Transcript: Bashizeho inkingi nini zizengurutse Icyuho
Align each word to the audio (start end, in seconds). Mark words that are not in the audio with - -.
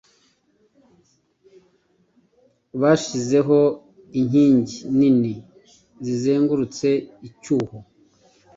Bashizeho 2.81 3.59
inkingi 4.19 4.77
nini 4.97 5.33
zizengurutse 6.05 6.87
Icyuho 7.27 7.77